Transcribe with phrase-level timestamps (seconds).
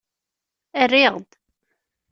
[0.83, 1.29] Rriɣ-d.